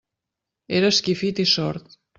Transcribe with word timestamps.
Era 0.79 0.89
esquifit 0.97 1.45
i 1.47 1.49
sord. 1.57 1.99